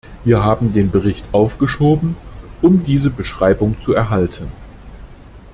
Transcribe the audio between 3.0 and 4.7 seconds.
Beschreibung zu erhalten.